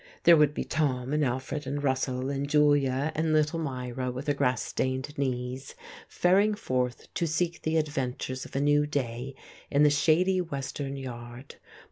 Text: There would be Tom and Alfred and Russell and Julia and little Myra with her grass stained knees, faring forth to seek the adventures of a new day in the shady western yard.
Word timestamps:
There 0.23 0.35
would 0.35 0.55
be 0.55 0.63
Tom 0.63 1.13
and 1.13 1.23
Alfred 1.23 1.67
and 1.67 1.83
Russell 1.83 2.31
and 2.31 2.49
Julia 2.49 3.11
and 3.13 3.31
little 3.33 3.59
Myra 3.59 4.09
with 4.09 4.25
her 4.25 4.33
grass 4.33 4.63
stained 4.63 5.15
knees, 5.15 5.75
faring 6.07 6.55
forth 6.55 7.13
to 7.13 7.27
seek 7.27 7.61
the 7.61 7.77
adventures 7.77 8.43
of 8.43 8.55
a 8.55 8.59
new 8.61 8.87
day 8.87 9.35
in 9.69 9.83
the 9.83 9.91
shady 9.91 10.41
western 10.41 10.97
yard. 10.97 11.57